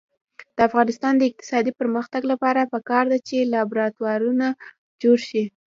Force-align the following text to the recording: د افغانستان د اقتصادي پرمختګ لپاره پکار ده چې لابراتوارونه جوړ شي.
د 0.55 0.57
افغانستان 0.69 1.13
د 1.17 1.21
اقتصادي 1.29 1.71
پرمختګ 1.79 2.21
لپاره 2.31 2.69
پکار 2.73 3.05
ده 3.11 3.17
چې 3.27 3.49
لابراتوارونه 3.53 4.47
جوړ 5.01 5.17
شي. 5.29 5.43